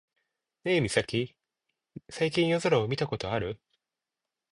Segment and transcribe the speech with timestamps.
[0.63, 1.35] ねえミサキ、
[2.09, 3.59] 最近夜空を見たことある？